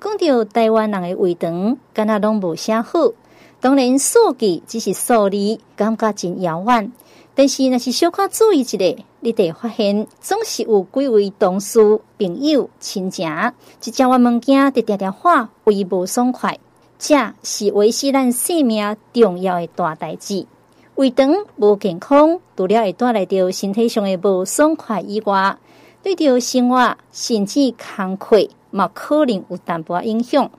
[0.00, 3.12] 讲到台湾人的胃肠，敢若拢无啥好。
[3.60, 6.92] 当然，数据只是数字，感觉真遥远。
[7.34, 8.78] 但是，若是小可注意一下，
[9.20, 11.80] 你得发现，总是有几位同事、
[12.16, 16.56] 朋友、亲戚，一食完物件，就常常话胃无爽快。
[17.00, 20.46] 这是维系咱生命重要的大代志。
[20.94, 25.56] 胃肠无健康，除了会带来着身体上的无爽快以外，
[26.04, 30.50] 对着生活甚至工课，嘛可能有淡薄影响。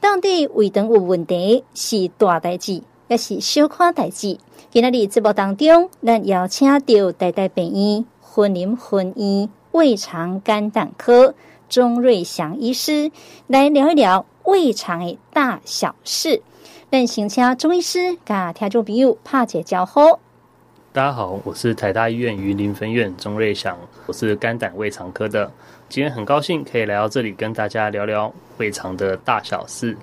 [0.00, 4.38] 到底胃肠有问题是大代志，也是小可代志？
[4.70, 8.04] 今仔日节目当中，咱邀请到台大病院
[8.36, 11.34] 云林分院胃肠肝胆科
[11.68, 13.10] 钟瑞祥医师
[13.46, 16.42] 来聊一聊胃肠的大小事。
[16.90, 20.18] 咱先请钟医师甲听众朋友拍一个招呼。
[20.96, 25.52] 大家好，我是台大医院云林分院钟瑞祥，我是肝胆胃肠科的。
[25.90, 29.94] 今天很高兴可以来到这里跟大家聊聊胃肠的大小事。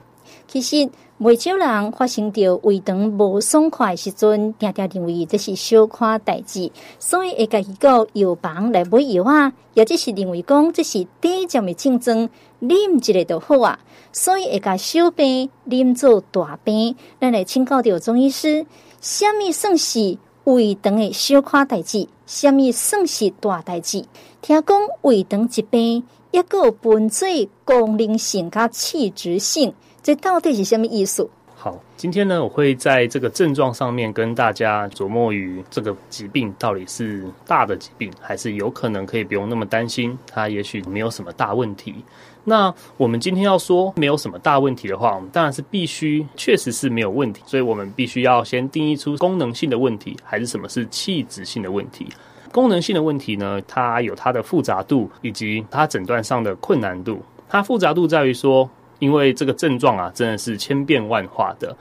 [0.48, 0.88] 其实。
[1.20, 6.70] 未少人发生着胃肠无爽快时阵，定定认为这是小可代志，
[7.00, 12.30] 所以会家己到药房来买药啊，也就是认为讲这是短暂的症状，
[12.62, 13.80] 啉一个就好啊，
[14.12, 16.96] 所以会甲小病啉做大病。
[17.22, 18.66] 咱来请教着中医师，
[19.00, 22.06] 什么算是胃肠的小可代志？
[22.26, 24.04] 什么算是大代志？
[24.42, 27.28] 听讲胃肠疾病一个分做
[27.64, 29.74] 功能性加器质性。
[30.02, 31.30] 这到底是什么意思？
[31.56, 41.96] 好，今天呢，我会在这个症状上面跟大家琢磨于这个疾病到底是大的疾病，还是有可能可以不用那么担心，它也许没有什么大问题。
[42.44, 52.08] 那我们今天要说没有什么大问题的话，我们当然是必须确实是没有问题，所以我们必须要先定义出功能性的问题，还是什么是器质性的问题。
[52.52, 57.22] 功能性的问题呢，它有它的复杂度以及它诊断上的困难度。
[57.48, 58.70] 它复杂度在于说。
[59.00, 61.76] 因为这个症状啊，真的是千变万化的。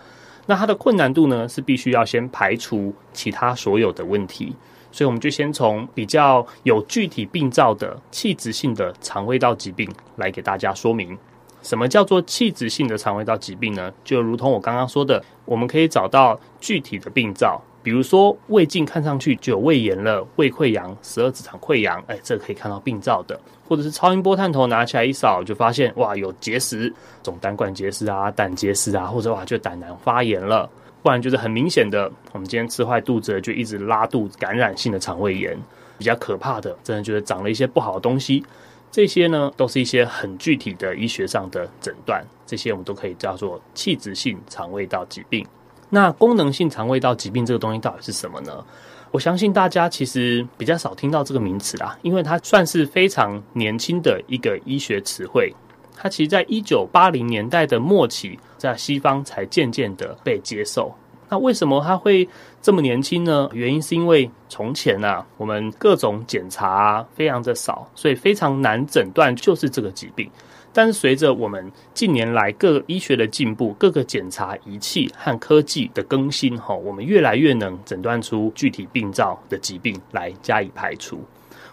[0.45, 4.53] 那它的困难度呢，是必须要先排除其他所有的问题。
[4.93, 11.19] 所以，我们就先从比较有具体病灶的器质性的肠胃道疾病来给大家说明。
[11.63, 13.93] 什么叫做器质性的肠胃道疾病呢？
[14.05, 17.61] 就如同我刚刚说的，我们可以找到具体的病灶。
[17.85, 23.37] 比如说胃镜看上去就有胃炎了，胃溃疡、十二指肠溃疡，哎，这个可以看到病灶的；
[23.69, 26.93] 或者是超音波探头拿起来一扫，就发现哇，有结石，
[27.25, 30.69] 总胆管结石啊、胆结石啊，或者哇，就胆囊发炎了；
[31.03, 35.59] 不然就是很明显的，我们今天吃坏肚子了，就一直拉肚子，感染性的肠胃炎，
[35.99, 38.45] 比较可怕的，真的觉得长了一些不好的东西。
[38.91, 45.45] 这些呢，都是一些很具体的医学上的诊断，这些我们都可以叫做器质性肠胃道疾病。
[45.89, 48.65] 那功能性肠胃道疾病这个东西到底是什么呢？
[49.11, 55.53] 我相信大家其实比较少听到这个名词啦，因为它算是非常年轻的一个医学词汇。
[55.97, 60.95] 它其实在一九八零年代的末期，在西方才渐渐的被接受。
[61.29, 62.29] 那为什么它会
[62.61, 63.49] 这么年轻呢？
[63.53, 70.31] 原因是因为从前啊，我们各种检查非常的少，所以非常难诊断就是这个疾病。
[70.75, 81.21] 但是随着我们近年来各医学的进步，各个检查仪器和科技的更新，哈，我们越来越能诊断出具体病灶的疾病来加以排除。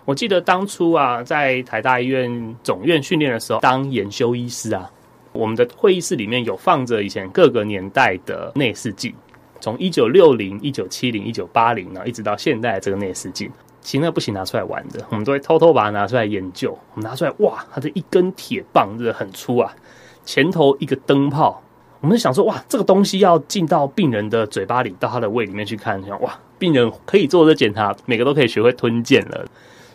[0.10, 4.90] 我记得当初啊，在台大医院总院训练的时候，当研修医师啊，
[5.34, 9.14] 我们的会议室里面有放着以前各个年代的内视镜，
[9.62, 13.52] 从一九六零、一九七零、一九八零，然后一直到现在的这个内视镜。
[13.82, 16.76] 其实那不行拿出来玩的，我们都会偷偷把它拿出来研究。
[16.96, 19.72] 我们拿出来，哇，它的一根铁棒，真的很粗啊，
[20.26, 21.62] 前头一个灯泡。
[22.02, 29.46] 我们想说，哇，这个东西要进到病人的嘴巴里，到他的胃里面去看，想哇，病人可以做这检查，每个都可以学会吞咽了。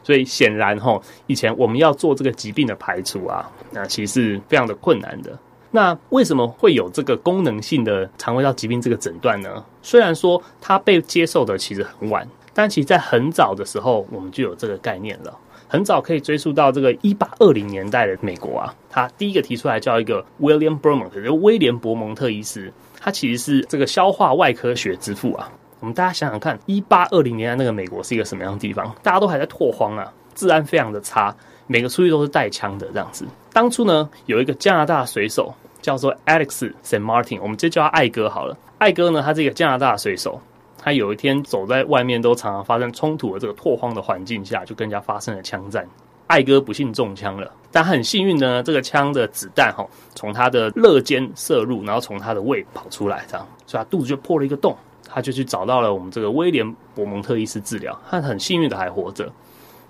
[0.04, 5.36] 所以显然齁，以前我们要做这个疾病的排除啊，那其实是非常的困难的。
[5.72, 9.64] 那为什么会有这个功能性的肠胃道疾病这个诊断呢？
[9.82, 12.24] 虽然说它被接受的其实很晚。
[12.56, 15.36] 但其实，在很早的时候，我们就有这个概念了。
[15.66, 25.50] 很早可以追溯到这个一八二零年代的美国啊，他第一个提出来叫一个 William b e r m o n t 就威廉·伯蒙特医师，他其实是这个消化外科学之父啊。
[25.84, 28.90] 我们大家想想看，一八二零年代那个美国是一个什么样的地方？
[29.02, 31.36] 大家都还在拓荒啊，治安非常的差，
[31.66, 33.26] 每个出去都是带枪的这样子。
[33.52, 35.52] 当初呢，有一个加拿大水手
[35.82, 38.56] 叫做 Alex Saint Martin，我们直接叫他艾哥好了。
[38.78, 40.40] 艾哥呢，他是一个加拿大水手。
[40.78, 45.86] 他有一天走在外面，都常常发生冲突的这个拓荒的环境下，就跟人家发生了枪战。
[46.28, 54.74] 艾哥不幸中枪了，但很幸运呢，这个枪的子弹哈从他的肋间射入，然后从他的胃跑出来，这样，所以他肚子就破了一个洞。
[55.14, 59.30] 他就去找到了我们这个威廉·伯蒙特医师治疗，他很幸运的还活着。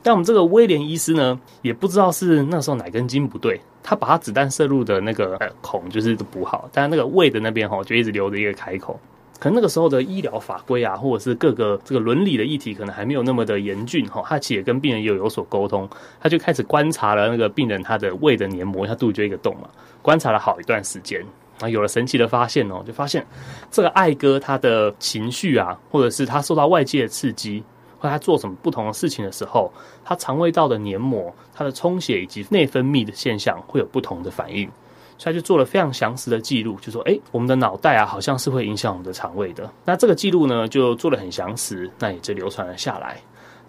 [0.03, 9.01] 但我们这个威廉医师呢，也不知道是那时候哪根筋不对，他把他子弹射入的那个孔就是补好，但那个胃的那边哈就一直留着一个开口。
[9.41, 14.23] 可能那个时候的医疗法规啊，或者是各个这个伦理的议题，可能还没有那么的严峻哈。
[14.27, 15.89] 他其实也跟病人也有有所沟通，
[16.21, 19.69] 他就开始观察了那个病人他的胃的黏膜，他肚子就一个洞嘛，
[20.01, 21.23] 观察了好一段时间，
[21.61, 23.27] 啊，有了神奇的发现哦，就发现
[23.71, 27.63] 这个艾哥他的情绪啊，或者是他受到外界的刺激，
[27.99, 29.73] 或他做什么不同的事情的时候，
[30.05, 34.71] 他肠胃道的黏膜、他的充血以及内分泌的现象会有不同的反应。
[35.17, 39.71] 所以就做了非常详实的记录，就说：哎，我们的脑袋啊，好像是会影响我们的肠胃的。
[39.85, 43.17] 那这个记录呢，就做得很详实，那也就流传了下来。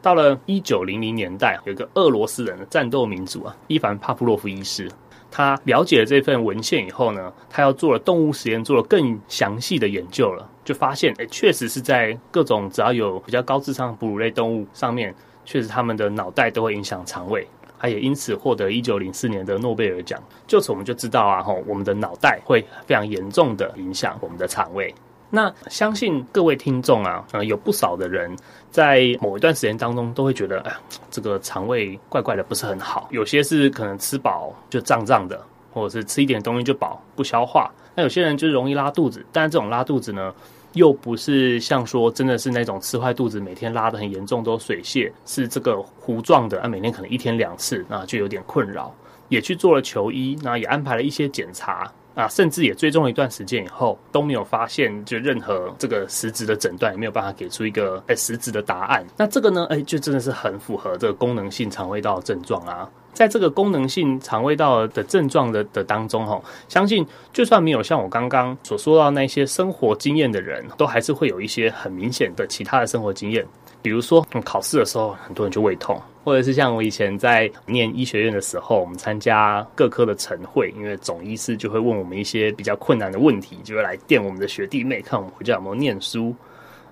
[0.01, 4.89] 到了一九零零年代，有个俄罗斯人的战斗民族啊，伊凡帕布洛夫医师，
[5.37, 17.45] 他了解了这份文献以后呢，他要做了动物实验，做了更详细的研究了，就发现，哎，确实是在各种只要有比较高智商哺乳类动物上面，确实他们的脑袋都会影响肠胃。
[17.77, 20.17] 他也因此获得一九零四年的诺贝尔奖。
[20.47, 24.95] 就此我们就知道啊，吼，我们的脑袋会非常严重的影响我们的肠胃。
[25.29, 28.33] 那相信各位听众啊，呃，有不少的人
[28.75, 30.75] 在某一段时间当中都会觉得，哎，
[31.09, 33.07] 这个肠胃怪怪的，不是很好。
[33.09, 35.41] 有些是可能吃饱就胀胀的，
[35.73, 37.71] 或者是吃一点东西就饱，不消化。
[37.95, 40.35] 那有些人就容易拉肚子，但是这种拉肚子呢，
[40.73, 48.93] 又不是像说真的是那种吃坏肚子，每天拉得很严重都水泻，是这个糊状的啊，每天可能一天两次，那就有点困扰，
[49.29, 59.05] 也去做了求医，那也安排了一些检查啊，甚至也追踪了一段时间以后都没有发现就任何这个实质的诊断，也没有办法给出一个哎实质的答案。
[59.17, 62.89] 那这个呢，哎，就真的是很符合这个功能性肠胃道症状啊。
[63.13, 73.45] 在这个功能性肠胃道的症状的的当中，哈，相信就算没有像我刚刚所说到那些生活经验的人，都还是会有一些很明显的其他的生活经验。
[73.81, 86.35] 比如说，嗯考试的时候，很多人就胃痛，或者是像我以前在念医学院的时候，我们参加各科的晨会，因为总医师就会问我们一些比较困难的问题，就会来电我们的学弟妹，看我们回家有没有念书。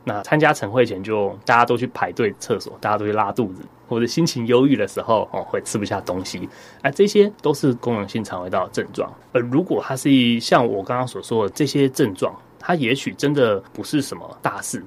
[0.04, 6.48] 那参加晨会前就大家都去排队厕所，大家都去拉肚子，或者心情忧郁的时候哦，会吃不下东西，
[6.84, 9.12] 哎，这些都是功能性肠胃道症状。
[9.32, 14.84] 而如果它是像我刚刚所说的这些症状，它也许真的不是什么大事。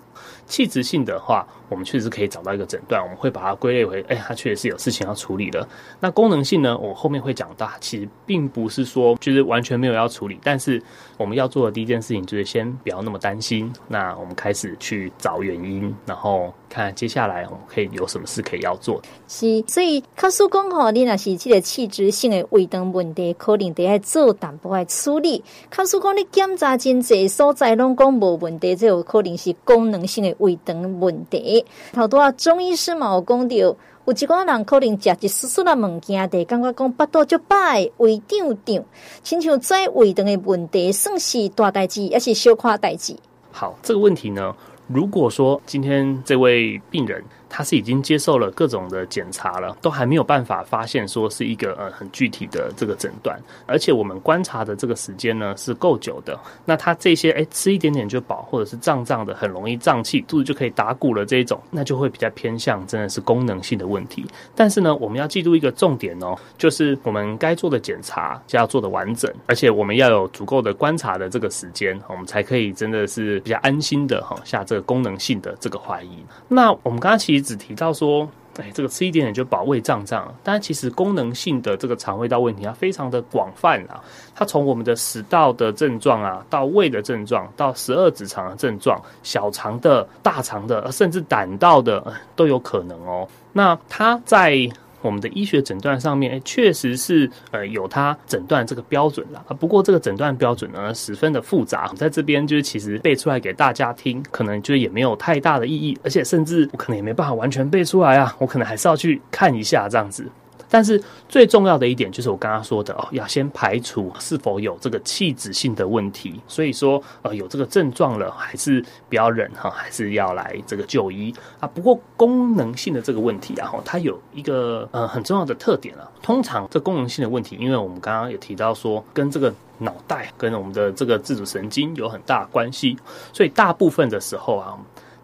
[0.47, 5.67] 器质性的话，我们确实可以找到一个诊断，我们会把它归类为，哎，它确实是有事情要处理的。
[5.99, 10.81] 那功能性呢，我后面会讲到，其实并不是说就是完全没有要处理，但是
[11.19, 13.73] 我们要做的第一件事情就是先不要那么担心。
[13.89, 19.03] 那我们开始去找原因，然后看接下来我们可以有什么事可以要做。
[19.27, 25.43] 是，所以卡叔讲吼，你若是这个器质性的胃肠问题，可能得要做淡薄的处理。
[25.69, 30.36] 卡叔讲你检查真济所在拢讲无问题，这有可能是功能性的。
[30.39, 32.33] 胃肠问题，好多啊！
[32.33, 38.85] 中医师嘛有讲到，有一寡人可能食一丝丝的物件，的感觉讲腹肚就摆胃胀胀，
[39.23, 43.17] 亲像在胃肠的问题，算是大代志，也是小块代志？
[43.53, 44.55] 好，这个问题呢，
[44.87, 47.25] 如果说今天这位病人。
[47.49, 56.39] 他是已经接受了各种的检查了，都还没有办法发现说是一个呃很具体的这个诊断，而且我们观察的这个时间呢是够久的。
[56.65, 64.27] 那他这些哎吃一点点就饱，或者是胀胀的，很容易胀气，肚子就可以打鼓了这一种，那就会比较偏向真的是功能性的问题。
[64.55, 76.25] 但是呢，我们要记住一个重点哦，就是我们该做的检查就要做的完整，而且我们要有足够的观察的这个时间，我们才可以真的是比较安心的哈下这个功能性的这个怀疑。
[76.49, 77.46] 那我们刚刚其实。
[77.47, 80.35] 只提到说，哎，这个吃一点点就饱，胃胀胀。
[80.43, 84.03] 但其实功能性的这个肠胃道问题，它非常的广泛啊。
[84.35, 93.29] 它从我们的食道的症状啊，到胃的症状，到十二指肠的症状，小肠的、大肠的，甚至胆道的都有可能哦。
[93.53, 94.69] 那它在。
[95.07, 99.43] 我们的医学诊断上面，确实是呃有它诊断这个标准啦。
[99.61, 110.29] 不过这个诊断标准呢，十分的复杂，在这边就是其实背出来给大家听，可能就也没有太大的意义，而且甚至我可能也没办法完全背出来啊，我可能还是要去看一下这样子。
[110.77, 116.39] 但是最重要的一点就是我刚刚说的哦，要先排除是否有这个器质性的问题。
[116.47, 121.67] 所以说，呃，有这个症状了，还是不要忍哈，还是要来这个就医啊。
[121.67, 126.07] 不过功能性的这个问题啊，它有一个呃很重要的特点啊。
[126.21, 132.99] 通常这功能性的问题，因为我们刚刚也提到说，跟这个脑袋跟我们的这个自主神经有很大关系，
[133.33, 134.77] 所以大部分的时候啊。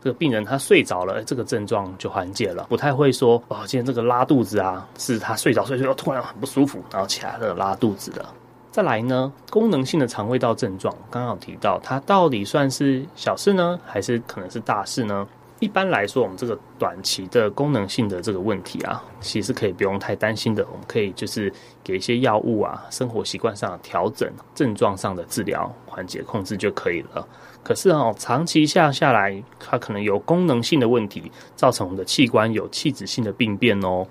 [0.03, 8.35] 这个病人他睡着了，这个症状就缓解了，不太会说哦，今天这个拉肚子啊，是他睡着睡着突然很不舒服，然后起来了拉肚子了。
[8.73, 15.29] 再来呢，功能性的肠胃道症状，刚刚有提到，它到底算是小事呢，还是可能是大事呢？
[15.63, 20.67] 一般来说，我们这个短期的功能性的这个问题啊，其实可以不用太担心的。
[20.73, 21.53] 我们可以就是
[21.85, 27.25] 给一些药物啊，生活习惯上的调整，症状上的治疗，缓解控制就可以了。
[27.63, 34.05] 可是哦，长期下下来，它可能有功能性的问题，造成我们的器官有器质性的病变哦。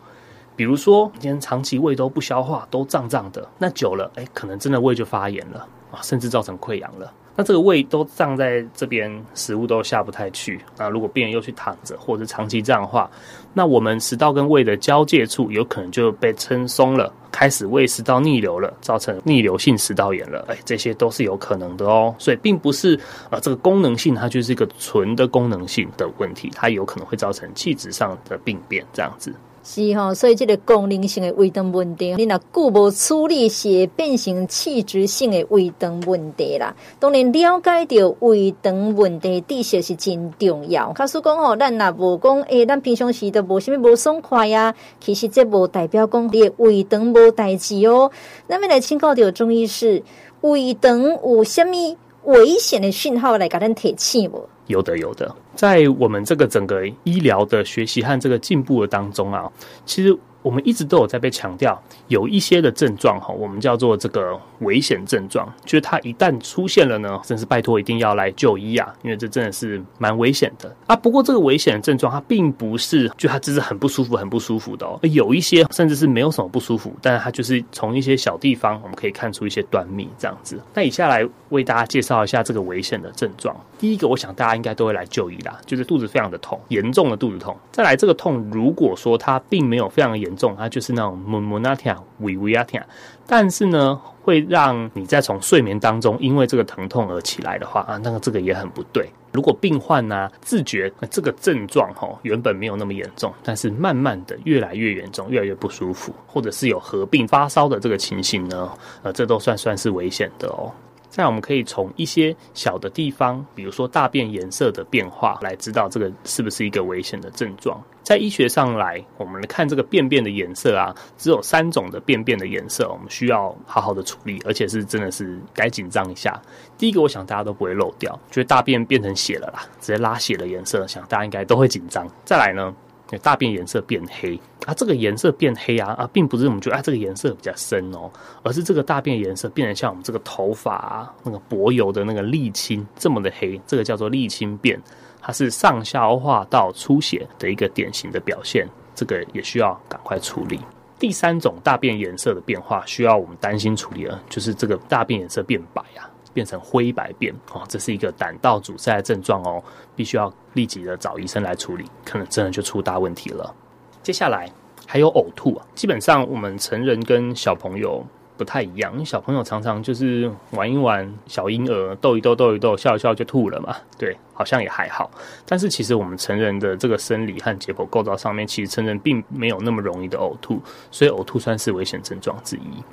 [0.55, 7.13] 比如说，今天长期胃都不消化，都胀胀的，那久了，哎，可能真的胃就发炎了啊，甚至造成溃疡了。
[7.35, 10.59] 那这个胃都胀在这边，食物都下不太去。
[10.77, 13.09] 那如果病人又去躺着，或者长期这样的话，
[13.53, 20.45] 那我们食道跟胃的交界处有可能就被撑松了，开始胃食道逆流了，造成逆流性食道炎了。
[20.50, 22.13] 哎，这些都是有可能的哦。
[22.19, 29.33] 所以并不是啊，这个功能性它就是一个纯的功能性的问题，它有可能会造成器质上的病变这样子。
[29.63, 36.75] 是吼，所以这个功能性的胃肠问题，你若久无处理，是会变成器质性的胃肠问题啦。
[37.00, 40.91] 当然，了解到胃肠问题知识是真重要。
[40.94, 48.10] 假使讲吼，咱若无讲，诶、欸，咱平常时都无啥物无爽快呀，其实这无代表讲你的胃肠无代志哦。
[48.48, 50.01] 那么来请教到中医师，
[50.41, 54.48] 胃肠有啥物危险的讯号来给咱提醒无？
[54.72, 59.48] 有的，有的，在我们这个整个医疗的学习和这个进步的当中啊，
[59.86, 60.18] 其实。
[60.41, 70.95] 我们一直都有在被强调，有一些的症状哈，我们叫做这个危险症状，就是它一旦出现了呢，真是拜托一定要来就医啊，因为这真的是蛮危险的啊。
[70.95, 75.00] 不过这个危险的症状，它并不是就它只是很不舒服、很不舒服的哦。
[75.03, 80.60] 有一些甚至是没有什么不舒服，但是它就是从一些小地方我们可以看出一些端倪这样子。
[80.74, 83.55] 那以下来为大家介绍一下这个危险的症状。
[83.77, 87.55] 第一个，我想大家应该都会来就医啦，就是肚子非常的痛，严重的肚子痛。
[87.71, 90.30] 再来这个痛，如果说它并没有非常严。
[90.35, 92.81] 重，它就是那种闷闷啊疼、微微啊疼，
[93.25, 99.09] 但是呢，会让你在从睡眠当中因为这个疼痛而起来的话啊，那个这个也很不对。
[99.33, 108.69] 如果病患呢、自觉这个症状哈原本没有那么严重，但是慢慢的越来越严重，越来越不舒服，或者是有合并发烧的这个情形呢，
[109.03, 110.69] 呃，这都算算是危险的哦。
[111.12, 117.77] 再来我们可以从一些小的地方，比如说大便颜色的变化，来知道这个是不是一个危险的症状。
[118.01, 126.41] 在医学上来，我们来看这个便便的颜色啊，只有三种的便便的颜色，我们需要好好的处理，而且是真的是该紧张一下。
[126.77, 132.08] 第一个，我想大家都不会漏掉，就是大便变成血了啦，直接拉血的颜色，想大家应该都会紧张。
[132.24, 132.74] 再来呢？
[133.20, 138.10] 大便颜色变黑啊，这个颜色变黑啊啊，并不是我们觉得啊这个颜色比较深哦，
[138.44, 144.82] 而是这个大便颜色变得像我们这个头发啊那个柏油的那个沥青这么的黑，这个叫做沥青便，
[145.22, 150.60] 它是上消化道出血的一个典型的表现，这个也需要赶快处理。
[151.00, 156.06] 第三种大便颜色的变化需要我们担心处理了，就是这个大便颜色变白啊。
[156.33, 159.63] 变成灰白变哦，这是一个胆道阻塞的症状哦，
[159.95, 163.55] 必须要立即的找医生来处理，可能真的就出大问题了。
[164.03, 164.51] 接下来
[164.88, 168.05] 还有呕吐啊，基本上我们成人跟小朋友
[168.38, 175.11] 不太一样，因为小朋友常常就是玩一玩，小婴儿逗一逗逗一逗，笑一笑就吐了嘛，对，好像也还好。
[175.45, 180.59] 但是其实我们成人的这个生理和解剖构造上面，其实成人并没有那么容易的呕吐，
[180.89, 182.83] 所以呕吐算是危险症状之一。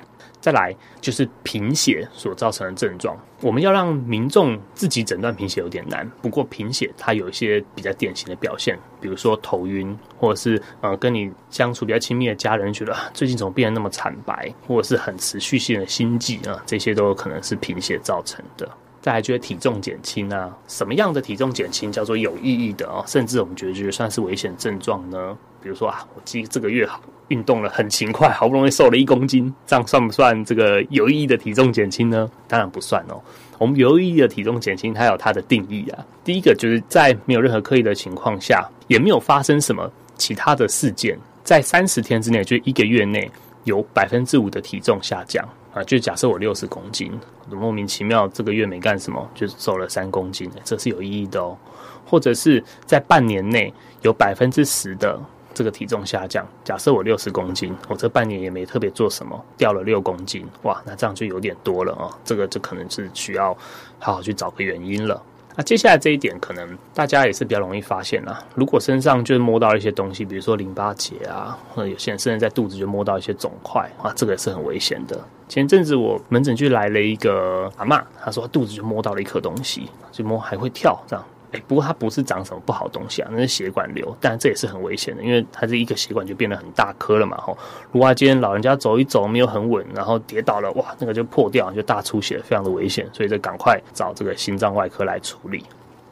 [0.41, 6.09] 再来就是贫血所造成的症状，我们要让民众自己诊断贫血有点难。
[6.21, 18.69] 不过贫血它有一些比较典型的表现，比如说头晕，或者是呃跟你相处比较亲密的家人觉得最近怎么变得那么惨白，或者是很持续性的心悸啊，这些都有可能是贫血造成的。
[19.01, 23.03] 再来觉得体重减轻啊，什么样的体重减轻叫做有意义的哦？
[23.07, 25.37] 甚至我们觉得就算是危险症状呢？
[25.61, 27.01] 比如说啊，我记这个月好。
[27.29, 32.29] 运动了很勤快，好不容易瘦了一公斤，这样算不算这个有意义的体重减轻呢？
[32.47, 33.19] 当然不算哦。
[33.57, 36.05] 我们有意义的体重减轻，它有它的定义啊。
[36.23, 43.29] 第一个就是在没有任何刻意的情况下，也没有发生什么其他的事件，在三十天之内，就一个月内
[43.65, 45.83] 有百分之五的体重下降啊。
[45.83, 47.11] 就假设我六十公斤，
[47.51, 51.57] 莫名其妙这个月没干什么，就瘦了三公斤，这是有意义的哦。
[52.05, 53.71] 或者是在半年内
[54.01, 55.19] 有百分之十的。
[55.53, 63.55] 这个体重下降，假设我六十公斤，我这半年也没特别做什么，掉了六公斤，哇，那这样就有点多了啊、哦，这个就可能是需要
[63.99, 65.21] 好好去找个原因了。
[65.55, 68.41] 那接下来这一点，可能大家也是比较容易发现啦。
[68.55, 75.19] 如果身上就是摸到一些东西，比如说淋巴结啊，或者有些人甚至在肚子就摸到一些肿块啊，这个也是很危险的。
[75.49, 81.25] 前阵子我门诊就来了一个阿嬷，她说她肚子就摸到了一颗东西，就摸还会跳这样。
[81.51, 87.37] 哎，不过它不是长什么不好东西啊，那是血管瘤，但这也是很危险的，因为它这一个血管就变得很大颗了嘛。
[87.37, 87.57] 吼，
[87.91, 95.63] 如果今天老人家走一走没有很稳，然后跌倒了，哇，那个就破掉，就大出血，非常的危险，所以就赶快找这个心脏外科来处理。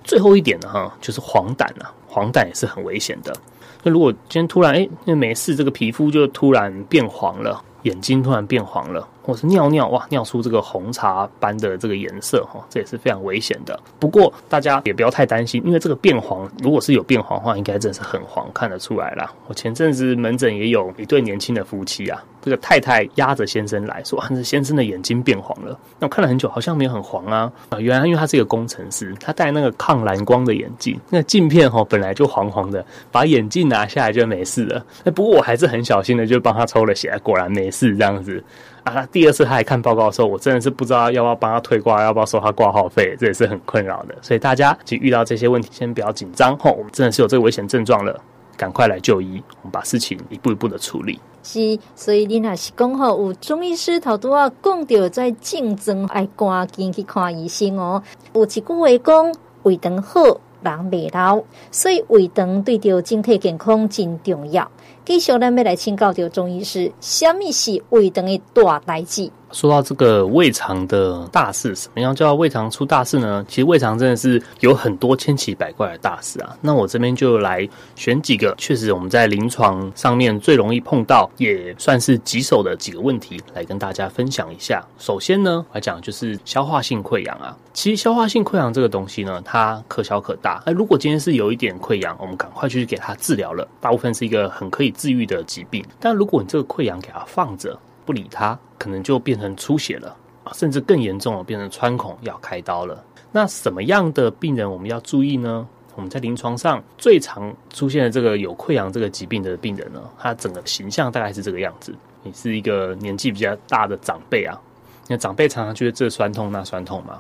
[0.04, 3.36] 最后一点呢，哈，就是黄疸啊，黄疸也是很危险的。
[3.84, 9.08] 那如果今天突然哎，那没事，这个皮肤就突然变黄了，眼睛突然变黄了。
[9.28, 13.78] 或是尿尿哇，尿出这个红茶般的这个颜色哈，这也是非常危险的。
[14.00, 19.30] 不过大家也不要太担心，因为这个变黄，如果是有变黄的话，应该真是很黄，看得出来啦。
[19.48, 25.78] 我前阵子门诊也有一对年轻的夫妻啊，这个太太压着先生来说，这先生的眼睛变黄了。
[26.00, 34.86] 那我看了很久，好像没有很黄啊啊，原来因为他是一个工程师，他戴那个抗蓝光的眼镜，那镜片哈本来就黄黄的，把眼镜拿下来就没事了。
[35.04, 38.42] 那不过我还是很小心的，就帮他抽了血，果然没事这样子。
[38.88, 44.16] 啊，第二次他来看报告的时候，我真的是不知道要不要帮他退挂，要不要收他挂号费，这也是很困扰的。
[44.22, 48.20] 所以大家其实遇到这些问题，先不要紧张吼，我们真的是有这个危险症状了，
[48.56, 51.20] 赶快来就医，我们把事情一步一步的处理。
[51.44, 58.02] 是，所以你若是讲吼，有中医师头拄仔讲到在竞争，爱赶紧去看医生哦。
[58.34, 60.22] 有一句话讲，胃肠好，
[60.62, 61.42] 人未老，
[61.72, 64.70] 所以胃肠对着整体健康真重要。
[65.08, 69.32] 继续，咱要来请教着中医师，什么是胃肠的大代志？
[69.52, 73.46] 说到这个胃肠的大事，什么样叫胃肠出大事呢？
[73.48, 76.56] 其实胃肠真的是有很多千奇百怪的大事啊。
[76.62, 84.86] 那我这边就来选几个，确实我们在临床上面最容易碰到，也算是棘手的几个问题，来跟大家分享一下。
[84.98, 87.56] 首先呢，来讲就是消化性溃疡啊。
[87.74, 90.62] 其实消化性溃疡这个东西呢，它可小可大。
[90.66, 95.84] 那如果今天是有一点溃疡，我们赶快去给它治疗了，大部分是一个很可以治愈的疾病。
[96.00, 103.04] 但如果你这个溃疡给它放着，不理它，可能就变成出血了啊，甚至更严重了，变成穿孔要开刀了。
[103.32, 105.68] 那什么样的病人我们要注意呢？
[105.96, 111.94] 我们在临床上最常出现的这个有溃疡这个疾病的病人呢，他整个形象大概是这个样子。
[112.22, 114.60] 你是一个年纪比较大的长辈啊，
[115.08, 117.20] 那长辈常常觉得这酸痛那酸痛嘛，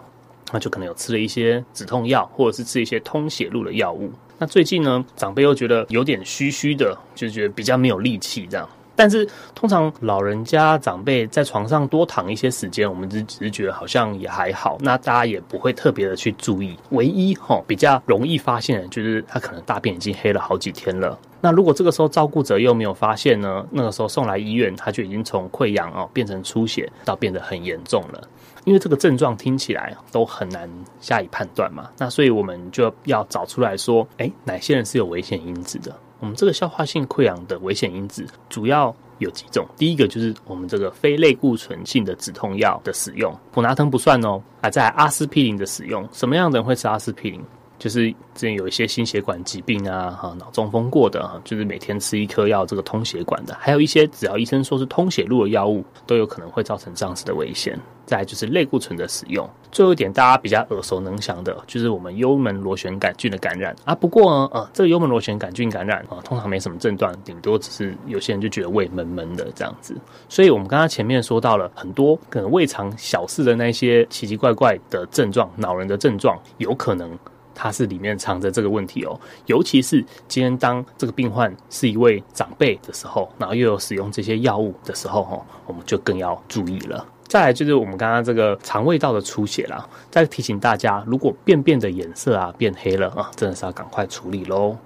[0.51, 4.11] 那就可能有吃了一些止痛药，或者是吃一些通血路的药物。
[4.37, 8.69] 那最近呢，长辈又觉得有点虚虚的，就觉得比较没有力气这样。
[8.97, 9.25] 但是
[9.55, 16.75] 通常老人家长辈在床上多躺一些时间，我们只只是觉得好像也还好，那大家也不会特别的去注意。
[16.89, 21.17] 唯一齁比较容易发现的就是他可能大便已经黑了好几天了。
[21.39, 23.63] 那如果这个时候照顾者又没有发现呢？
[23.69, 28.27] 那个时候送来医院，他就已经从溃疡哦变成出血，到变得很严重了。
[28.65, 35.95] 因为这个症状听起来都很难加以判断嘛，那所以我们就要找出来说，哎，哪些人是有危险因子的？
[36.19, 47.43] 我们这个消化性溃疡的危险因子主要有几种，第一个就是我们这个非类固醇性的止痛药的使用，普拿疼不算哦，而在阿司匹林的使用，什么样的人会吃阿司匹林？
[47.79, 57.79] 就是之前有一些心血管疾病啊，哈，脑中风过的，哈，就是每天吃一颗药，这个通血管的，还有一些只要医生说是通血路的药物，都有可能会造成这样子的危险。
[58.05, 63.93] 再就是类固醇的使用，最后一点大家比较耳熟能详的，就是我们幽门螺旋杆菌的感染啊。
[63.93, 69.93] 不过呢，呃，这个幽门螺旋杆菌感染啊，通常没什么症状，顶多只是有些人就觉得胃闷闷的这样子。
[70.29, 77.11] 所以我们刚刚前面说到了很多可能胃肠小事的那些奇奇怪怪的症状，恼人的症状，有可能。
[77.59, 87.03] 它是里面藏着这个问题哦，尤其是今天当这个病患是一位长辈的时候，然后又有使用这些药物的时候，哈，我们就更要注意了。
[87.27, 94.77] 再来就是我们刚刚这个肠胃道的出血啦，再提醒大家，如果便便的颜色啊变黑了啊，真的是要赶快处理喽。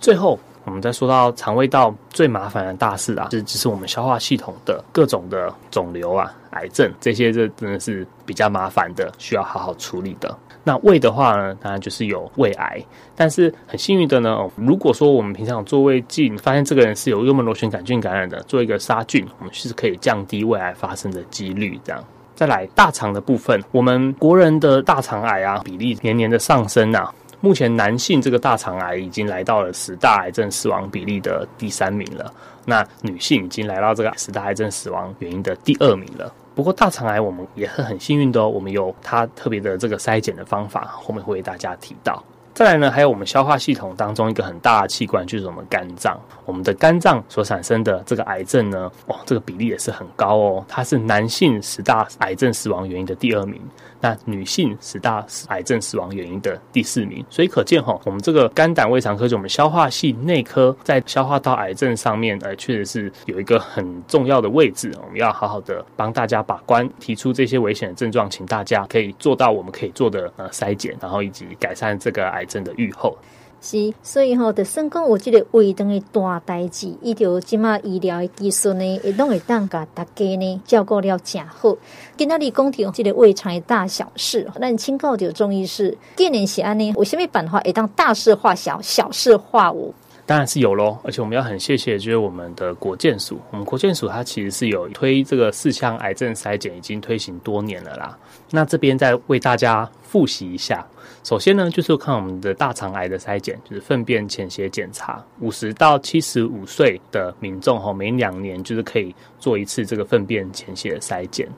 [0.00, 0.38] 最后，
[0.70, 10.32] 我们再说到肠胃道最麻烦的大事啊，这就是我们消化系统的各种的肿瘤啊、癌症这些，这真的是比较麻烦的，需要好好处理的。
[10.62, 12.80] 那胃的话呢，当然就是有胃癌，
[13.16, 21.80] 但是很幸运的呢，如果说我们平常做胃镜，发现这个人是有幽门螺旋杆菌感染的，做一个杀菌，我们是可以降低胃癌发生的几率。
[21.82, 22.04] 这样，
[22.36, 32.32] 再来大肠的部分，我们国人的大肠癌啊比例年年的上升啊，目前男性这个大肠癌已经来到了十大癌症死亡比例的第三名了，
[32.66, 36.32] 那女性已经来到这个十大癌症死亡原因的第二名了。
[36.54, 42.22] 不过大肠癌我们也是很幸运的哦，我们有它特别的这个筛检的方法，后面会为大家提到。
[42.52, 46.20] 再来呢，还有我们消化系统当中一个很大的器官，就是我们肝脏。
[46.44, 53.60] 我们的肝脏所产生的这个癌症呢，哦，这个比例也是很高哦，它是男性十大癌症死亡原因的第二名。
[54.02, 64.90] 那女性十大癌症死亡原因的第四名，所以可见哈，我们这个肝胆胃肠科，就我们消化系内科，在消化道癌症上面，呃，确实是有一个很重要的位置。
[65.04, 73.16] 我们要好好的帮大家把关，提出这些危险的症状，请大家可以做到我们可以做的呃筛检，然后以及改善这个癌癌症的预后。
[73.62, 81.76] 是，所以吼，就算讲有这个胃肠的大代志，伊就即马医疗的技术呢，会拢会当甲大家呢照顾了真好。
[82.16, 89.92] 今仔日讲到这个胃肠的大小事，咱请教着中医师，既然是安尼，有啥物办法会当大事化小，小事化无？
[90.30, 98.16] 当然是有喽，而且我们要很谢谢，就是我们的国健署，我们国健署它其实是有推这个四项癌症筛检，已经推行多年了啦。
[98.52, 100.86] 那这边再为大家复习一下，
[101.24, 111.48] 首先呢，就是看我们的大肠癌的筛检，就是粪便潜血检查，五十到七十五岁的民众哈，每两年就是可以做一次这个粪便潜血筛检。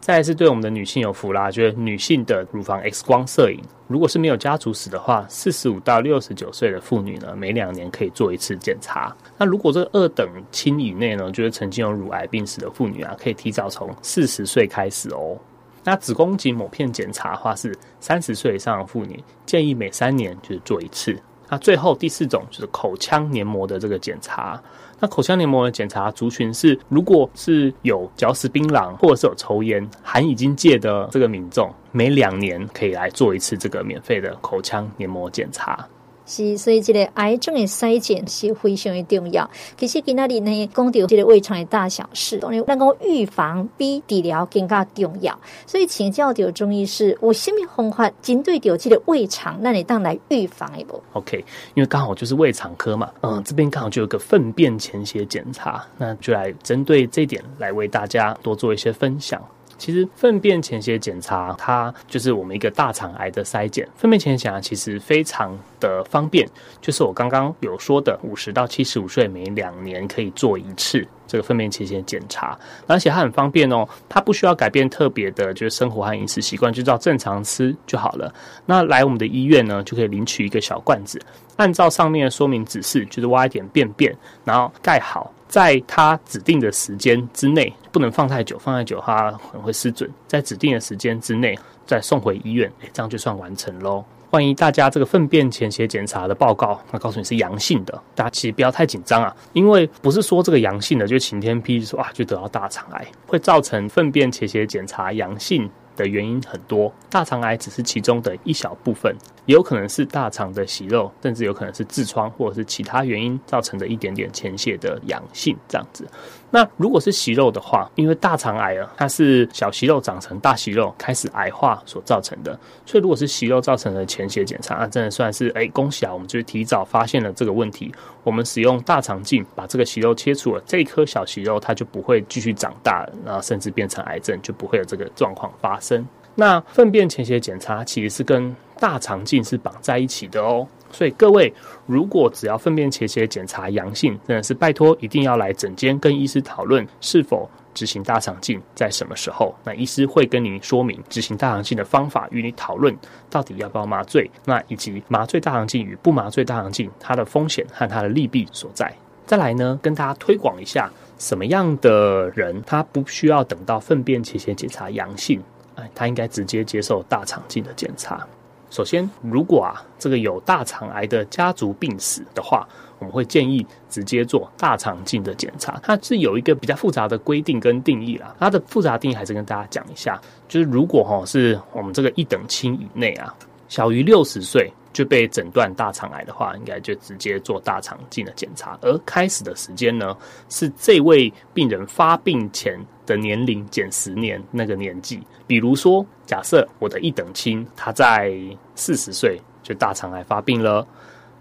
[0.00, 9.14] 再来是对我们的女性有福啦，就是女性的乳房 X 光摄影，如果是没有家族史的话，四十五到六十九岁的妇女呢，每两年可以做一次检查。
[9.36, 15.36] 那如果这个二等亲以内呢，就是曾经有乳癌病史的妇女啊，可以提早从四十岁开始哦。
[15.84, 21.14] 那子宫颈抹片检查的话，是三十岁以上的妇女建议每三年就是做一次。
[21.50, 24.62] 那最后第四种就是口腔黏膜的这个检查。
[25.00, 35.86] 那口腔黏膜的检查族群是，如果是有嚼食槟榔或者是有抽烟，含已经戒的这个民众，每两年可以来做一次这个免费的口腔黏膜检查。
[36.28, 39.48] 是，所以这个癌症的筛检是非常的重要。
[39.78, 45.36] 其实今仔日呢，讲到这个胃肠的大小事，当然，咱讲预防比治疗更加重要。
[45.66, 59.42] 所以请教到中医师，有什么方法针对到这个胃肠，那你当来预防的不？OK，因为刚好就是胃肠科嘛，嗯，这边刚好就有个粪便潜血检查，那就来针对这点来为大家多做一些分享。
[59.78, 63.88] 其实粪便潜血检查，它就是我们一个大肠癌的筛检。
[63.96, 66.46] 粪便潜血检查其实非常的方便，
[66.82, 78.34] 就是我刚刚有说的，五十到七十五岁每两年可以做一次这个粪便潜血检查，而且它很方便哦，它不需要改变特别的，就是生活和饮食习惯，就照正常吃就好了。
[78.66, 81.20] 那来我们的医院呢，就可以领取一个小罐子，
[81.56, 84.14] 按照上面的说明指示，就是挖一点便便，
[84.44, 85.32] 然后盖好。
[85.48, 90.08] 在它指定的时间之内，不能放太久，放太久它可能会失准。
[90.26, 94.04] 在指定的时间之内，再送回医院，诶，这样就算完成喽。
[94.30, 109.14] 万一大家这个粪便潜血检查的报告，那告诉你是阳性的，大家其实不要太紧张啊，因为不是说这个阳性的就晴天霹雳说啊就得到大肠癌，会造成粪便潜血检查阳性的原因很多，大肠癌只是其中的一小部分。
[109.46, 116.06] 也有可能是大肠的息肉，甚至有可能是痔疮或者是其他原因造成的一点点前血的阳性这样子。
[116.50, 127.92] 那如果是息肉的话，因为大肠癌啊，它是小息肉长成大息肉开始癌化所造成的，所以如果是息肉造成的潜血检查，那真的算是哎恭喜啊，我们就提早发现了这个问题。
[128.24, 136.06] 我们使用大肠镜把这个息肉切除了，这一颗小息肉它就不会继续长大了，然后甚至变成癌症，就不会有这个状况发生。
[136.34, 141.52] 那粪便潜血检查其实是跟大肠镜是绑在一起的哦，所以各位
[141.86, 152.96] 如果只要粪便潜血检查阳性，真的是拜托一定要来诊间跟医师讨论是否执行大肠镜，在什么时候，那医师会跟你说明执行大肠镜的方法，与你讨论
[153.30, 158.92] 到底要不要麻醉，那以及麻醉大肠镜与不麻醉大肠镜它的风险和它的利弊所在。
[159.26, 165.40] 再来呢，跟大家推广一下什么样的人他不需要等到粪便潜血检查阳性，
[165.74, 168.26] 哎，他应该直接接受大肠镜的检查。
[168.70, 175.80] 首先，如果啊这个有大肠癌的家族病史的话，我们会建议直接做大肠镜的检查。
[175.82, 178.34] 它是有一个比较复杂的规定跟定义啦。
[178.38, 183.34] 它的复杂定义还是跟大家讲一下，就是如果哈是我们这个一等亲以内啊，
[183.68, 188.78] 小于六十岁就被诊断大肠癌的话，应该就直接做大肠镜的检查。
[188.82, 190.16] 而开始的时间呢，
[190.48, 195.20] 是这位病人发病前的年龄减十年那个年纪。
[195.46, 198.32] 比如说，假设我的一等亲他在
[198.74, 200.86] 四十岁就大肠癌发病了，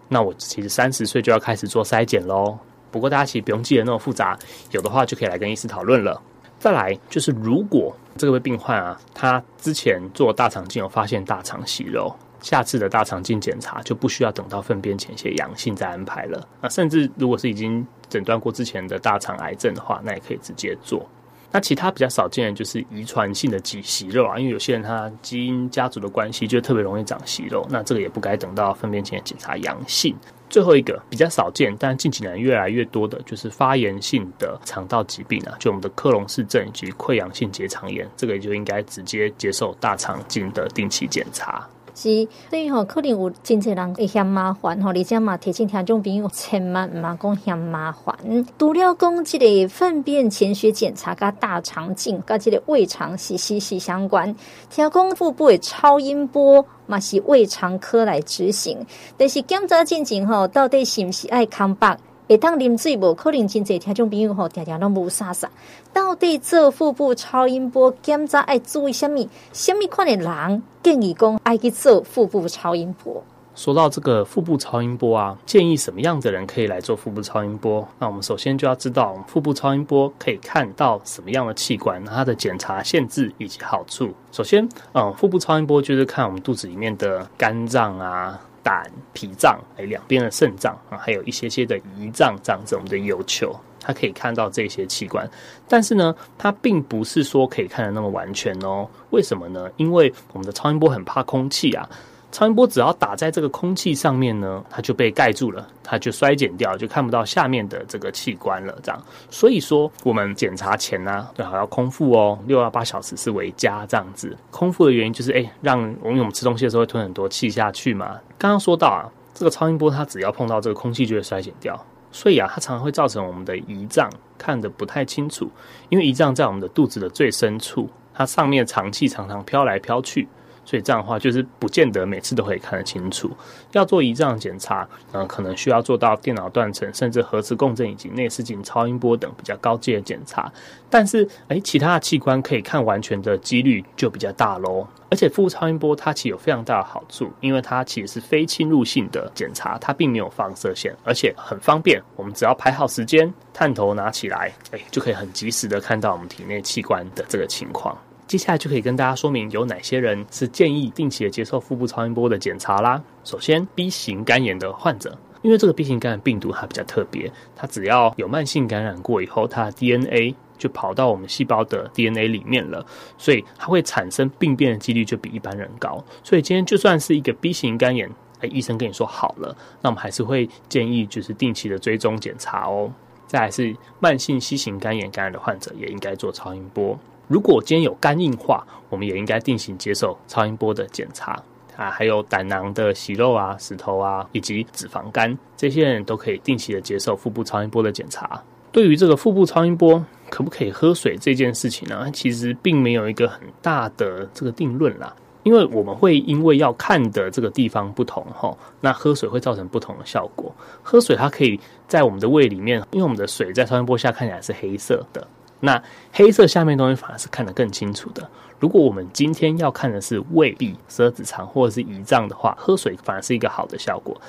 [0.07, 2.57] 那我其实三十岁就要开始做筛检喽。
[2.89, 4.37] 不过大家其实不用记得那么复杂，
[4.71, 6.21] 有的话就可以来跟医师讨论了。
[6.57, 16.47] 再来就是，如果这位病患啊，他之前做大肠镜有发现大肠息肉，下次的大肠镜检查就不需要等到粪便潜血阳性再安排了。
[16.61, 21.07] 那甚至如果是已经诊断过之前的大肠癌症的话，那也可以直接做。
[21.49, 27.65] 那其他比较少见的就是遗传性的息息肉啊，因为有些人他基因家族的关系，就特别容易长息肉。
[27.69, 30.13] 那这个也不该等到粪便潜血检查阳性。
[30.49, 41.65] 最后一个比较少见，但近几年越来越多的，就是发炎性的肠道疾病啊，就我们的克隆氏症以及溃疡性结肠炎，这个也就应该直接接受大肠镜的定期检查。
[41.97, 48.15] 是，所以吼，可能有真侪人会嫌麻烦吼，你这样嘛，提醒听众朋友千万唔好讲嫌麻烦。
[48.59, 54.35] 除了讲这个粪便潜血检查，甲大肠镜，跟这个胃肠息息息相关。
[54.69, 58.77] 听讲腹部的超音波嘛是胃肠科来执行，
[59.17, 61.97] 但是检查进前吼，到底是不是爱空白？
[62.27, 63.13] 会当啉水无？
[63.13, 65.49] 可能真侪听众朋友吼，常常拢无啥啥。
[65.93, 69.27] 到底做腹部超音波检查爱注意什么？
[69.53, 73.23] 什么款的人建议讲爱去做腹部超音波？
[73.55, 77.87] 说到这个腹部超音波啊，建议什么样的人可以来做腹部超音波？
[77.97, 84.11] 那我们首先就要知道，腹部超音波可以看到什么样的器官，它的检查限制以及好处。
[84.31, 88.39] 首先，嗯，腹部超音波就是看我们肚子里面的肝脏啊。
[88.67, 95.25] 胆、脾脏，哎，两边的肾脏啊，还有一些些的胰脏，这样子，我们的有球，它可以看到这些器官。
[95.69, 98.85] 但是呢，它并不是说可以看得那么完全哦。
[99.11, 99.71] 为什么呢？
[99.77, 101.89] 因为我们的超音波很怕空气啊。
[102.37, 108.77] 超音波只要打在这个空气上面呢，它就被盖住了，它就衰减掉，就看不到下面的这个器官了。
[108.83, 113.87] 这样，所以说我们检查前呢、最好要空腹哦，六到八小时是为佳。
[113.87, 118.19] 这样子，空腹的原因就是，哎，让我们我们吃东西的时候会吞很多气下去嘛。
[118.37, 125.49] 刚刚说到啊，这个超音波它只要碰到这个空气就会衰减掉，所以啊，它常常会造成我们的胰脏看得不太清楚，
[125.89, 130.27] 因为胰脏在我们的肚子的最深处，它上面肠气常常飘来飘去。
[130.67, 133.31] 所以这样的话，就是不见得每次都可以看得清楚。
[133.71, 140.51] 要做胰脏检查，嗯，可能需要做到电脑断层，甚至核磁共振以及内视镜、超音波等比较高阶的检查。
[140.89, 144.85] 但是，诶，其他的器官可以看完全的几率就比较大喽。
[145.09, 152.03] 而且，腹超音波它其实有非常大的好处，因为它其实是非侵入性的检查，它并没有放射线，而且很方便。
[152.17, 157.97] 我们只要排好时间，探头拿起来，诶，就可以很及时的看到我们体内器官的这个情况。
[158.27, 163.01] 接下来就可以跟大家说明有哪些人是建议定期的接受腹部超音波的检查啦。
[163.23, 172.85] 首先，B 型肝炎的患者，因为这个 B 型肝炎病毒它比较特别，它只要有慢性感染过以后，它的 DNA 就跑到我们细胞的 DNA 里面了，
[173.17, 176.03] 所以它会产生病变的几率就比一般人高。
[176.21, 178.11] 所以今天就算是一个 B 型肝炎，
[178.41, 182.91] 哎，医生跟你说好了，那我们还是会建议就是定期的追踪检查哦。
[183.25, 186.99] 再来是慢性 C 型肝炎感染的患者，也应该做超音波。
[187.27, 191.33] 如果今天有肝硬化，我们也应该定期接受超音波的检查
[191.75, 198.41] 啊，还有胆囊的息肉啊、石头啊，以及脂肪肝，这些人都可以定期的接受腹部超音波的检查。
[198.71, 205.13] 对于这个腹部超音波可不可以喝水这件事情呢，其实并没有一个很大的这个定论啦，
[205.43, 210.53] 因为我们会因为要看的这个地方不同哈，那喝水会造成不同的效果。
[210.81, 215.27] 喝水它可以在我们的胃里面，因为我们的水在超音波下看起来是黑色的。
[215.59, 218.29] 那黑色下面东西反而是看得更清楚的。
[218.59, 224.19] 如果我们今天要看的是胃壁、十二指肠或者是胰脏的话，喝水反而是一个好的效果。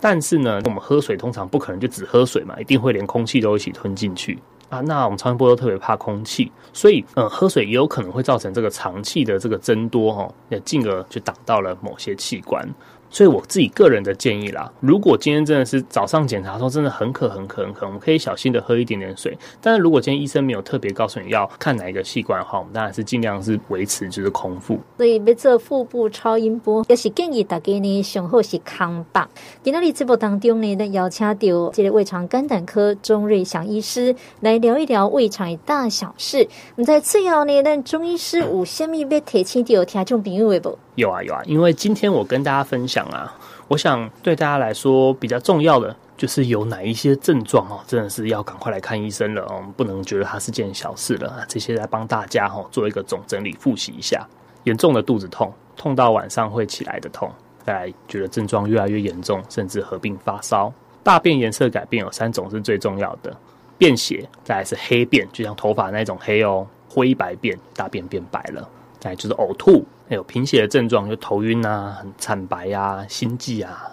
[0.00, 4.80] 但是呢，我们喝水通常不可能就只喝水嘛，一定会连空气都一起吞进去啊。
[4.80, 12.68] 那我们超音波都特别怕空气，所以嗯，喝水也有可能会造成这个肠气的这个增多哈，那进而就挡到了某些器官。
[13.10, 19.36] 所以我自己个人的建议啦，如果今天真的是早上检查的时候真的很渴很渴很渴，我们可以小心的喝一点点水。
[19.60, 24.78] 但是如果今天医生没有特别告诉你要看哪一个器官的话，我们当然是尽量是维持就是空腹。
[24.96, 29.20] 所以要做腹部超音波，也是建议大家呢，上好是空腹。
[29.62, 31.34] 今天的直播当中呢，邀请到
[31.72, 36.46] 这个胃肠肝胆科钟瑞祥医师来聊一聊胃肠的大小事。
[36.74, 40.78] 我们在最后呢，让钟医师有虾米要提醒到听众朋友的不？
[40.96, 43.32] 有啊有啊，因为今天我跟大家分享啊，
[43.68, 51.44] 我想对大家来说比较重要的就是有哪一些症状哦，真的是要赶快来看医生了哦，不能觉得它是件小事了。
[51.46, 54.26] 这些来帮大家哈做一个总整理复习一下：
[54.64, 57.28] 严重的肚子痛，痛到晚上会起来的痛；
[57.66, 63.36] 再来觉得症状越来越严重，甚至合并发烧；大便颜色改变有三种是最重要的，
[63.76, 68.66] 便血；再来是黑便，就像头发那种黑哦，灰白便，大便变白了；
[69.06, 69.84] 再就是呕吐。
[70.08, 73.90] 还有贫血的症状，就头晕啊、很惨白啊、心悸啊，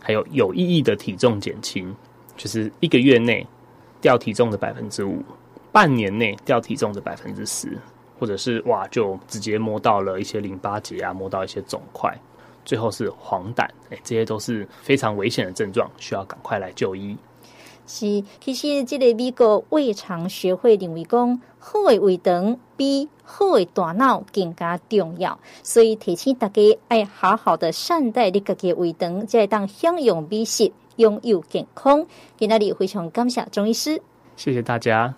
[0.00, 1.92] 还有有意义的体重减轻，
[2.36, 3.44] 就是一个月内
[4.00, 5.20] 掉体重的百分之五，
[5.72, 7.76] 半年内掉体重的百分之十，
[8.16, 12.16] 或者是哇，就直接摸到了一些淋巴结啊，摸到一些肿块，
[12.64, 17.16] 最后是黄疸，哎，这些都是非常危险的症状，需要赶快来就医。
[17.86, 32.06] 是，其实这个美国胃肠学会认为讲，好的胃肠比好的大脑更加重要，所以提醒大家爱好好的善待你自己的胃肠，才会当享用美食，拥有健康。
[32.36, 34.02] 今天非常感谢钟医师，
[34.36, 35.14] 谢谢大家。